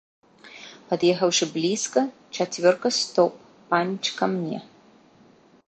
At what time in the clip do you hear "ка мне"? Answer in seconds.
4.23-4.59